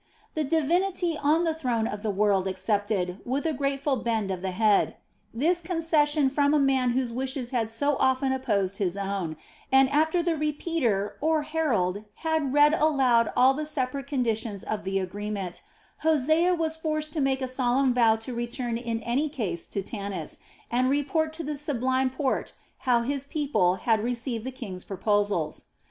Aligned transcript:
The 0.33 0.43
divinity 0.43 1.15
on 1.15 1.43
the 1.43 1.53
throne 1.53 1.85
of 1.87 2.01
the 2.01 2.09
world 2.09 2.47
accepted, 2.47 3.19
with 3.23 3.45
a 3.45 3.53
grateful 3.53 3.97
bend 3.97 4.31
of 4.31 4.41
the 4.41 4.49
head, 4.49 4.95
this 5.31 5.61
concession 5.61 6.27
from 6.27 6.55
a 6.55 6.59
man 6.59 6.93
whose 6.93 7.13
wishes 7.13 7.51
had 7.51 7.69
so 7.69 7.97
often 7.99 8.31
opposed 8.33 8.79
his 8.79 8.97
own, 8.97 9.37
and 9.71 9.87
after 9.91 10.23
the 10.23 10.35
"repeater" 10.35 11.17
or 11.21 11.43
herald 11.43 12.03
had 12.25 12.51
read 12.51 12.73
aloud 12.73 13.31
all 13.37 13.53
the 13.53 13.63
separate 13.67 14.07
conditions 14.07 14.63
of 14.63 14.85
the 14.85 14.97
agreement, 14.97 15.61
Hosea 15.99 16.55
was 16.55 16.75
forced 16.75 17.13
to 17.13 17.21
make 17.21 17.43
a 17.43 17.47
solemn 17.47 17.93
vow 17.93 18.15
to 18.15 18.33
return 18.33 18.77
in 18.77 19.01
any 19.01 19.29
case 19.29 19.67
to 19.67 19.83
Tanis, 19.83 20.39
and 20.71 20.89
report 20.89 21.31
to 21.33 21.43
the 21.43 21.55
Sublime 21.57 22.09
Porte 22.09 22.53
how 22.89 23.03
his 23.03 23.23
people 23.23 23.75
had 23.75 24.03
received 24.03 24.45
the 24.45 24.51
king's 24.51 24.83
proposals. 24.83 25.65